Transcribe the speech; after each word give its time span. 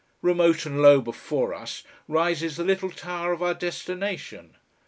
Remote 0.23 0.65
and 0.65 0.81
low 0.81 0.99
before 0.99 1.53
us 1.53 1.83
rises 2.07 2.57
the 2.57 2.63
little 2.63 2.89
tower 2.89 3.31
of 3.33 3.43
our 3.43 3.53
destination. 3.53 4.57